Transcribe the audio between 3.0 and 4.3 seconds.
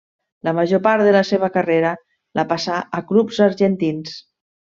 a clubs argentins.